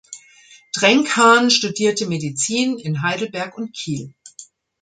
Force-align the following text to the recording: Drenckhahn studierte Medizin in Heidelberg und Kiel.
Drenckhahn 0.73 1.51
studierte 1.51 2.07
Medizin 2.07 2.79
in 2.79 3.03
Heidelberg 3.03 3.55
und 3.55 3.71
Kiel. 3.71 4.15